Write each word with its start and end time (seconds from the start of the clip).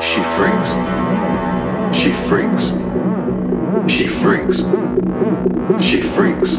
She 0.00 0.22
freaks. 0.22 0.70
She 1.96 2.12
freaks. 2.12 2.72
She 3.90 4.06
freaks. 4.08 4.58
She 5.80 6.00
freaks. 6.02 6.58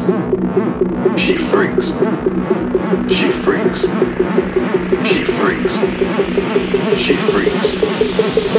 She 1.16 1.36
freaks. 1.38 1.86
She 3.08 3.30
freaks. 3.30 3.86
She 5.08 5.24
freaks. 5.24 5.74
She 7.00 7.16
freaks. 7.16 8.49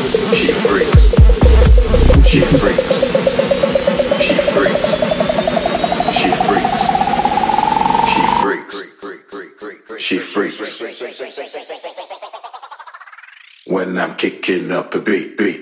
Kicking 14.52 14.72
up 14.72 14.94
a 14.96 15.00
beat, 15.00 15.38
beat, 15.38 15.61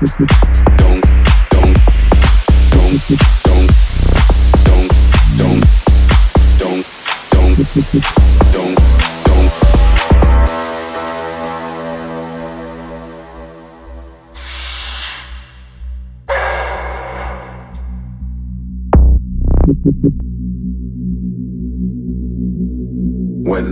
When 0.00 0.08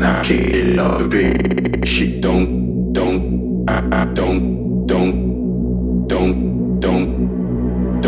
I 0.03 0.23
get 0.25 0.55
in 0.55 0.77
love, 0.77 1.09
baby, 1.09 1.87
she 1.87 2.21
don't, 2.21 2.93
don't, 2.93 3.65
I, 3.67 4.03
I 4.03 4.05
don't. 4.13 4.68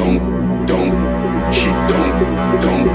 Don't, 0.00 0.66
don't, 0.66 1.52
she 1.52 1.66
don't, 1.90 2.12
don't, 2.64 2.86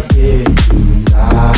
House. 0.00 1.49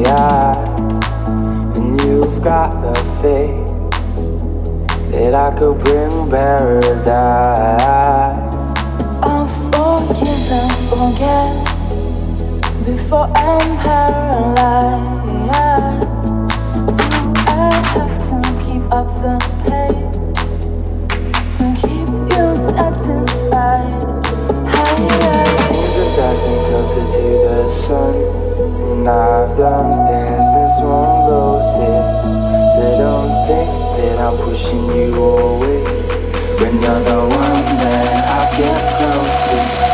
eye. 0.06 0.56
And 1.76 2.00
you've 2.02 2.42
got 2.42 2.70
the 2.82 2.94
faith 3.22 3.68
that 5.12 5.34
I 5.34 5.50
could 5.58 5.78
bring 5.84 6.30
paradise. 6.30 7.80
I'll 9.22 9.46
forgive 9.46 10.50
and 10.52 10.72
forget 10.90 11.52
before 12.86 13.28
I'm 13.36 13.76
paralyzed. 13.78 15.20
Do 16.98 17.06
I 17.46 17.48
have 17.92 18.16
to 18.30 18.38
keep 18.64 18.84
up 18.92 19.08
the 19.22 19.36
pace 19.64 20.30
to 21.56 21.64
keep 21.80 22.08
you 22.32 22.46
satisfied? 22.56 24.00
Higher. 24.72 25.48
Closer 26.70 27.04
to 27.12 27.22
the 27.44 27.56
sun. 27.68 28.14
And 28.62 29.08
I've 29.08 29.56
done 29.56 30.06
things 30.06 30.46
this 30.54 30.76
one 30.80 31.28
knows 31.28 31.74
it. 31.80 32.04
So 32.74 32.84
don't 33.00 33.46
think 33.46 33.70
that 33.96 34.16
I'm 34.20 34.36
pushing 34.36 34.84
you 34.96 35.14
away. 35.14 35.82
When 36.60 36.74
you're 36.82 37.04
the 37.04 37.20
one 37.20 37.64
that 37.80 38.28
I 38.28 38.56
get 38.58 38.78
closest. 38.98 39.89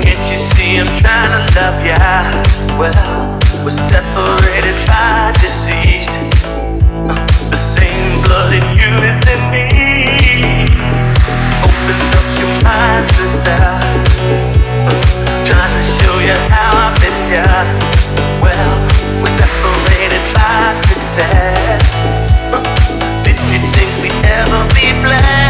Can't 0.00 0.22
you 0.30 0.38
see 0.54 0.78
I'm 0.78 0.86
trying 1.02 1.34
to 1.34 1.42
love 1.58 1.84
ya? 1.84 1.98
Well, 2.78 3.40
we're 3.64 3.74
separated 3.74 4.78
by 4.86 5.32
deceased. 5.42 6.14
The 7.50 7.56
same 7.58 8.22
blood 8.22 8.52
in 8.54 8.62
you 8.78 8.92
is 9.02 9.18
in 9.26 9.42
me. 9.50 9.66
Open 11.66 11.98
up 12.14 12.28
your 12.38 12.54
mind, 12.62 13.04
sister. 13.18 13.58
Trying 15.42 15.74
to 15.74 15.82
show 15.98 16.14
you 16.22 16.38
how 16.54 16.86
I 16.86 16.94
missed 17.02 17.26
ya. 17.34 17.42
Well, 18.38 18.78
we're 19.18 19.34
separated 19.42 20.22
by 20.32 20.78
success. 20.86 21.82
Did 23.26 23.38
you 23.50 23.58
think 23.74 23.90
we'd 24.00 24.24
ever 24.24 24.70
be 24.70 24.94
blessed? 25.02 25.41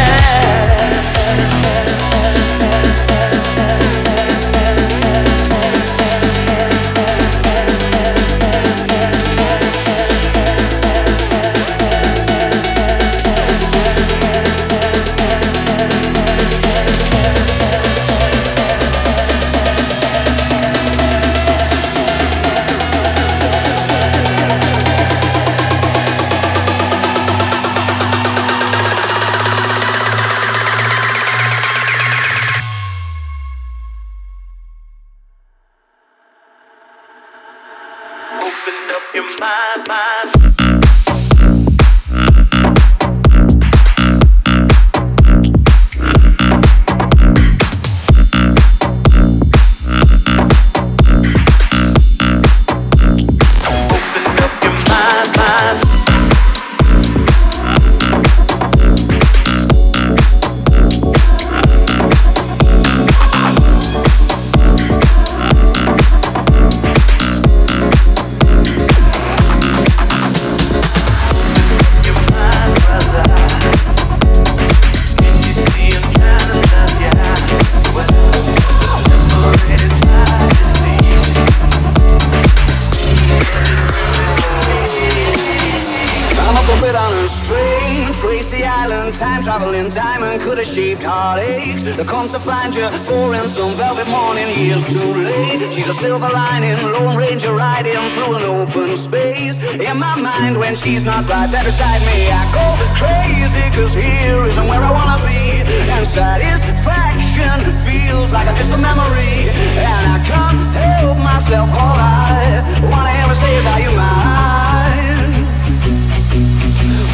Time 89.11 89.43
traveling 89.43 89.89
diamond 89.89 90.41
could 90.41 90.57
have 90.57 90.65
shaped 90.65 91.03
heartaches. 91.03 91.83
To 91.83 92.05
come 92.05 92.29
to 92.29 92.39
find 92.39 92.73
you, 92.73 92.89
four 93.03 93.35
in 93.35 93.49
some 93.49 93.75
velvet 93.75 94.07
morning, 94.07 94.47
years 94.57 94.91
too 94.91 95.13
late. 95.13 95.73
She's 95.73 95.89
a 95.89 95.93
silver 95.93 96.29
lining, 96.29 96.77
Lone 96.81 97.17
Ranger 97.17 97.53
riding 97.53 97.99
through 98.15 98.35
an 98.37 98.43
open 98.43 98.95
space. 98.95 99.59
In 99.59 99.97
my 99.99 100.15
mind, 100.15 100.57
when 100.57 100.75
she's 100.75 101.03
not 101.03 101.27
right 101.27 101.51
there 101.51 101.65
beside 101.65 101.99
me, 102.07 102.31
I 102.31 102.47
go 102.55 102.63
crazy, 102.95 103.61
cause 103.75 103.93
here 103.93 104.47
isn't 104.47 104.67
where 104.67 104.81
I 104.81 104.89
wanna 104.89 105.19
be. 105.27 105.61
And 105.91 106.07
satisfaction 106.07 107.59
feels 107.83 108.31
like 108.31 108.47
I'm 108.47 108.55
just 108.55 108.71
a 108.71 108.77
memory. 108.77 109.51
And 109.83 110.03
I 110.15 110.23
can't 110.23 110.57
help 110.79 111.17
myself, 111.17 111.69
all 111.69 111.99
I 111.99 112.63
wanna 112.89 113.11
ever 113.21 113.35
say 113.35 113.53
is, 113.57 113.65
Are 113.65 113.81
you 113.81 113.91
mine? 113.99 115.43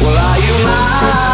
Well, 0.00 0.16
are 0.16 0.38
you 0.38 0.54
mine? 0.64 1.29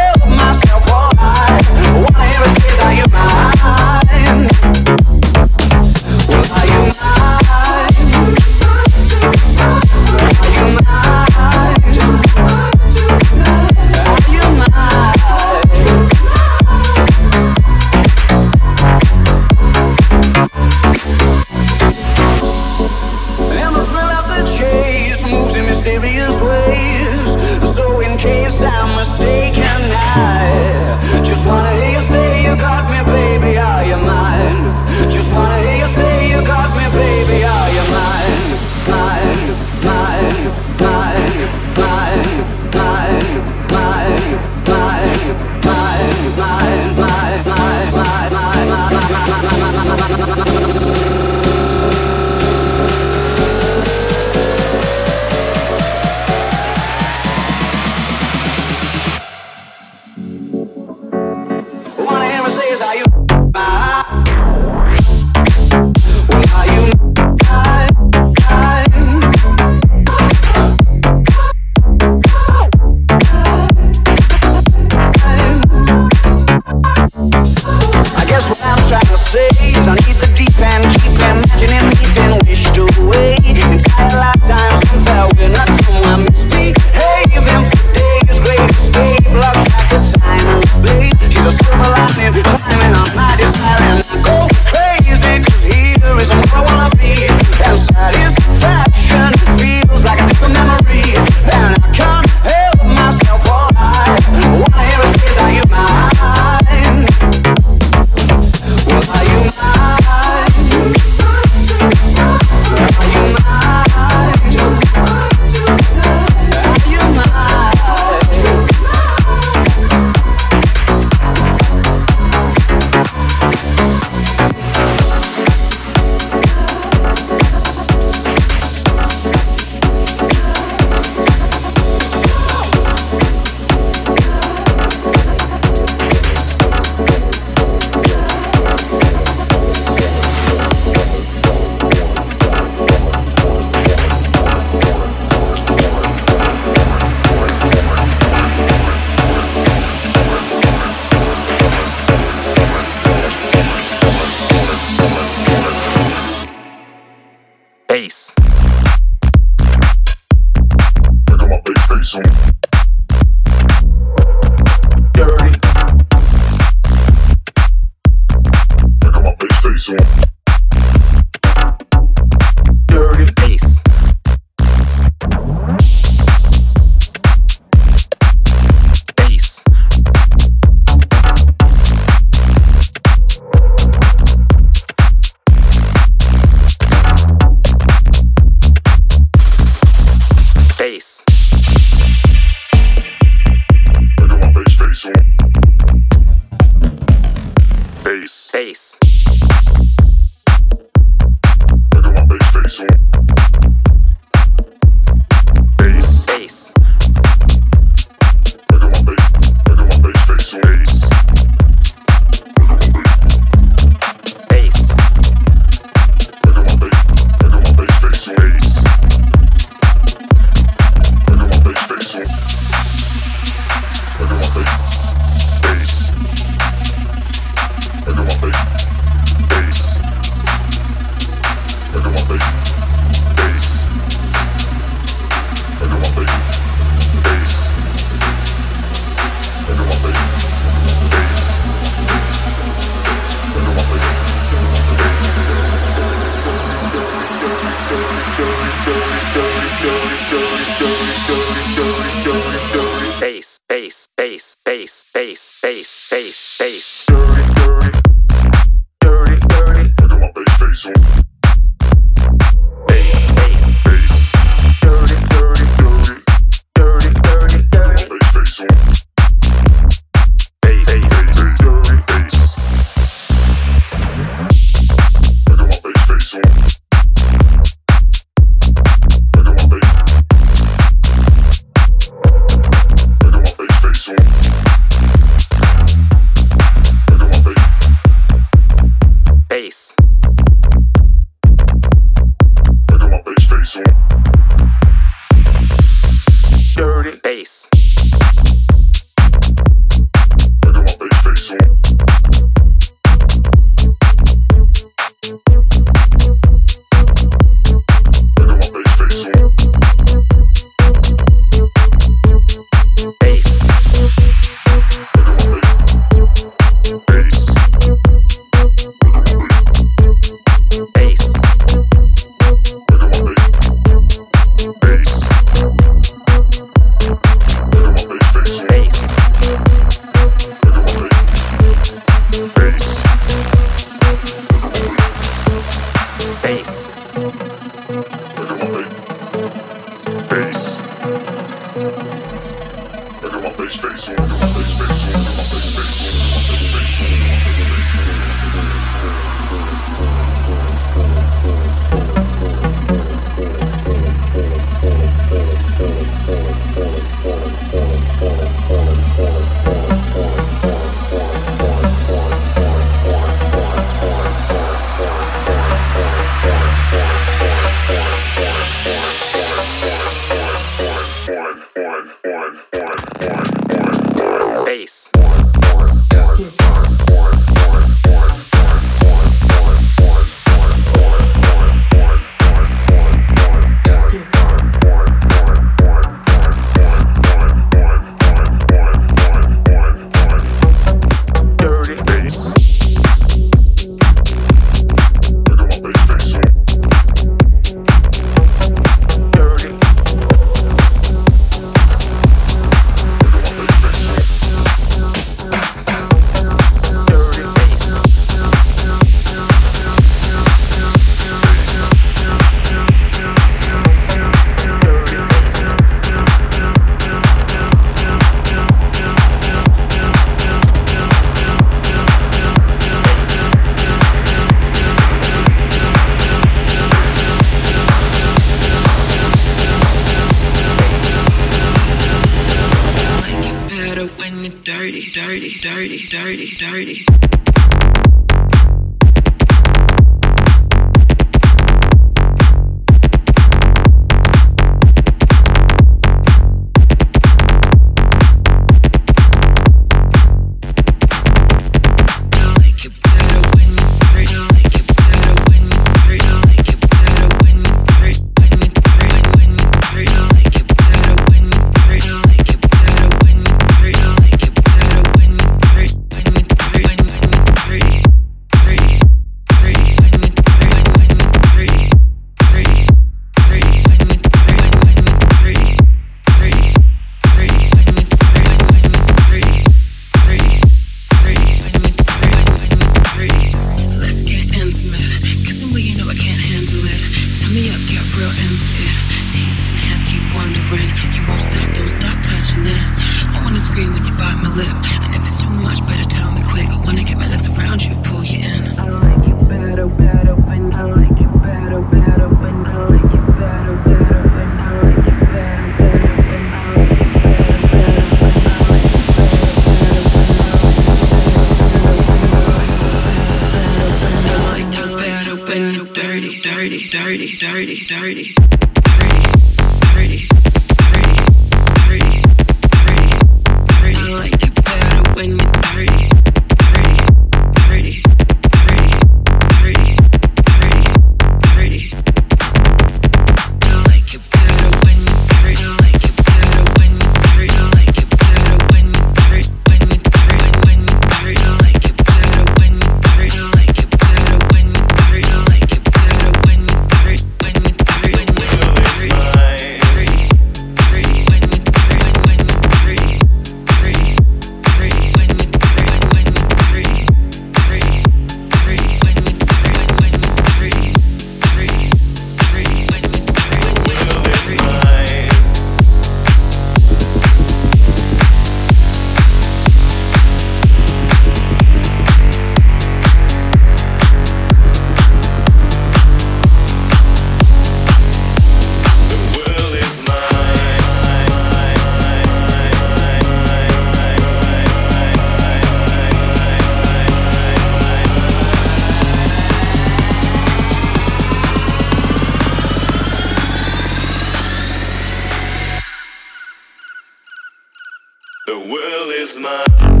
The 598.51 598.59
world 598.59 599.13
is 599.13 599.37
mine. 599.37 600.00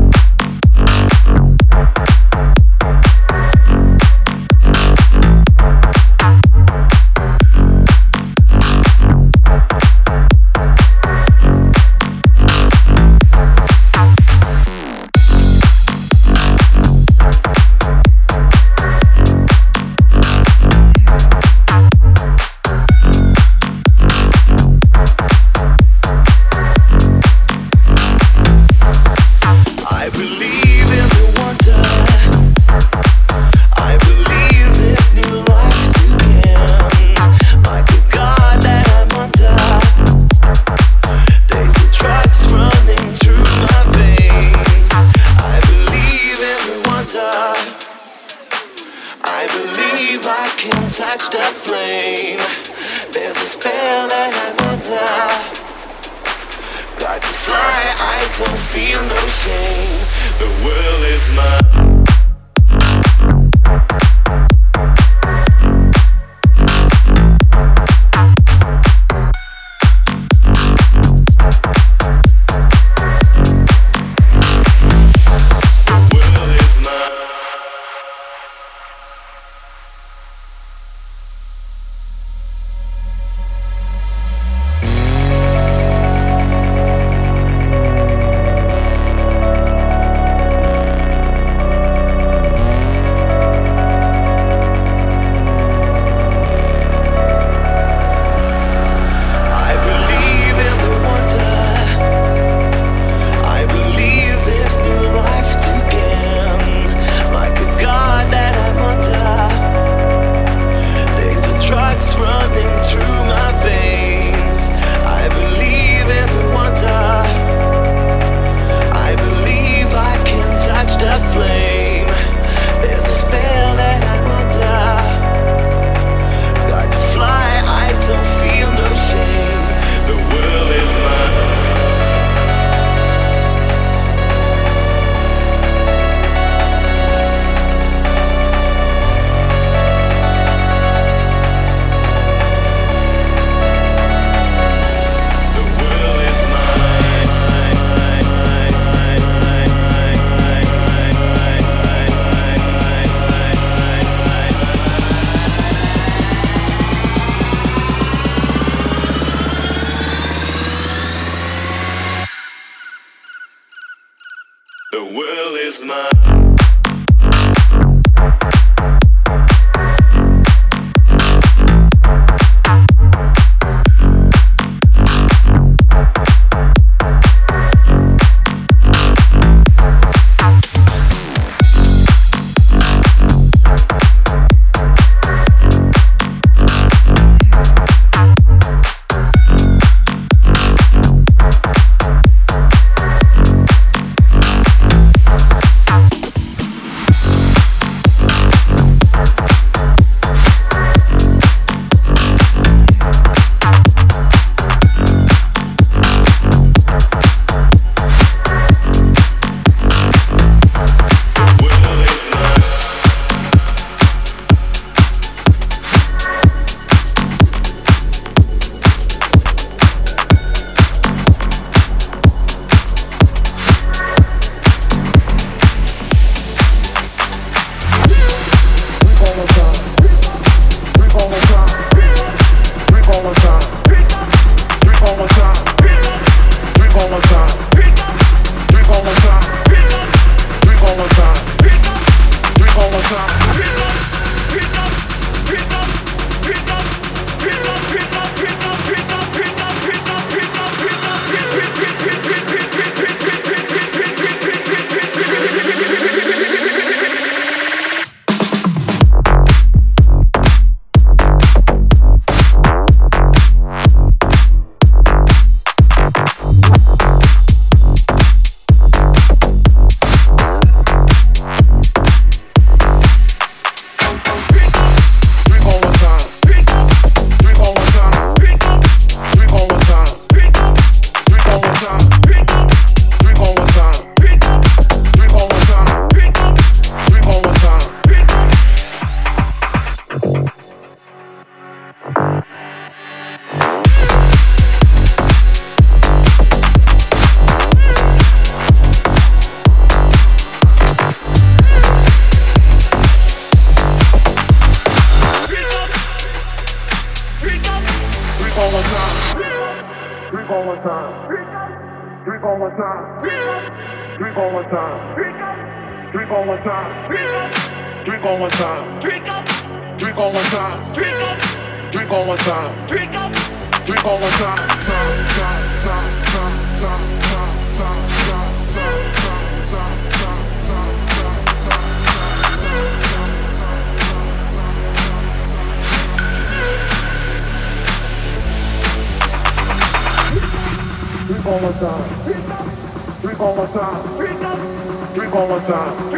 Drink 345.31 345.43
on 345.43 345.49
one 345.49 345.61
time. 345.61 346.09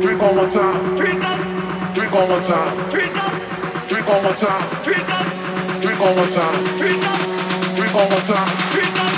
Drink 0.00 0.22
on 0.22 0.36
one 0.36 0.50
time. 0.50 0.96
Drink 0.96 1.22
on 1.22 1.36
one 1.36 1.60
time. 1.60 1.94
Drink 1.94 2.14
on 2.14 2.28
one 2.30 2.40
time. 2.40 3.86
Drink 3.86 4.08
on 4.08 4.24
one 4.24 4.34
time. 4.34 4.82
Drink 4.82 5.10
up. 5.10 5.82
Drink 5.82 6.00
on 6.00 6.16
one 6.16 6.28
time. 6.28 6.64
Drink 6.78 7.04
up. 7.04 7.20
Drink 7.76 7.94
on 7.94 8.08
one 8.08 8.08
time. 8.08 8.08
Drink 8.08 8.08
up. 8.08 8.08
Drink 8.08 8.08
on 8.08 8.08
one 8.08 8.22
time. 8.22 8.72
Drink 8.72 8.98
up. 8.98 9.14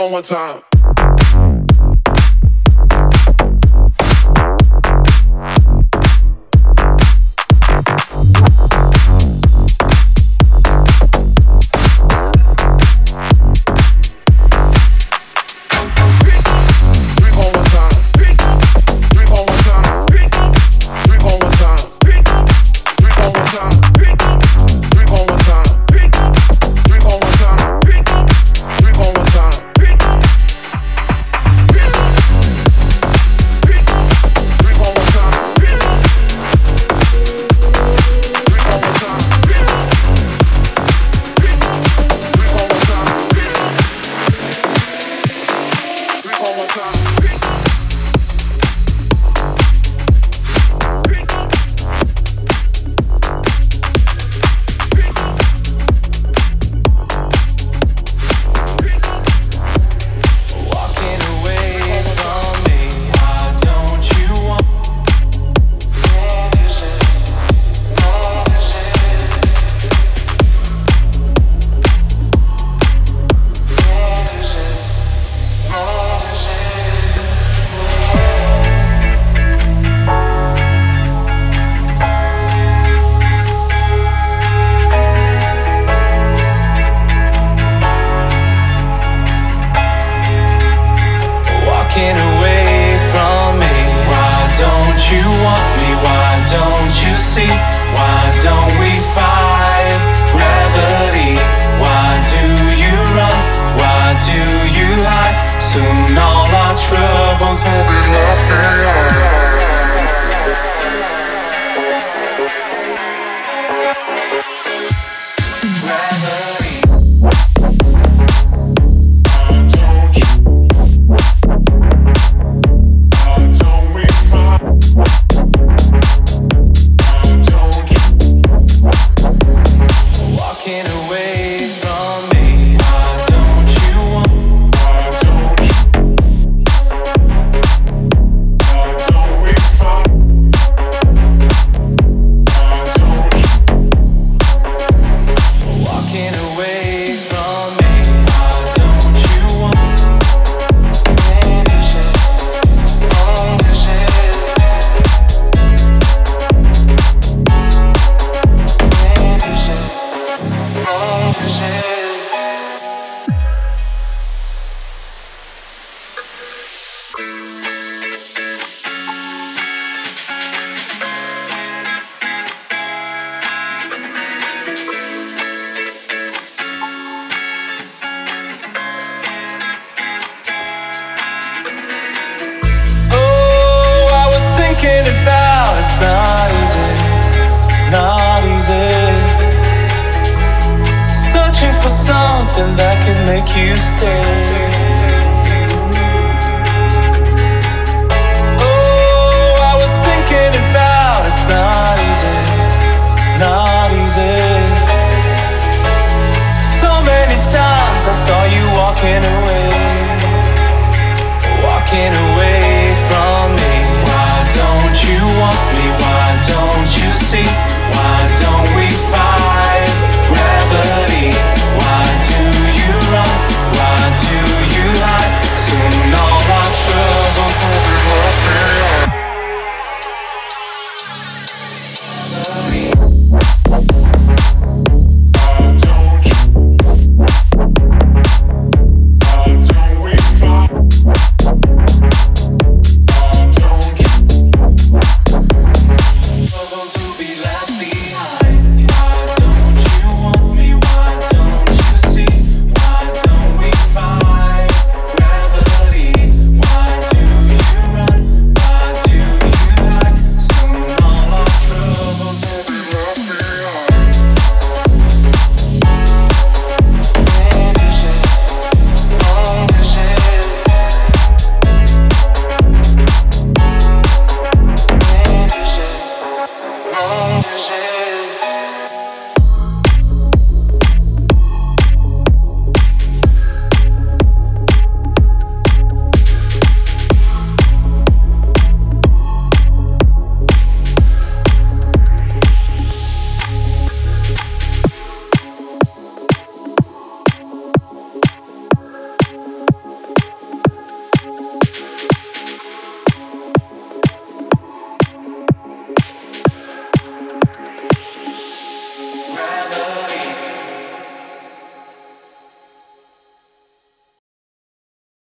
on 0.00 0.12
one 0.12 0.22
time. 0.22 0.69